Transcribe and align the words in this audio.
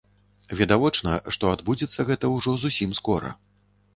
Відавочна, 0.59 1.11
што 1.35 1.51
адбудзецца 1.57 2.05
гэта 2.09 2.33
ўжо 2.37 2.57
зусім 2.65 2.97
скора. 3.01 3.29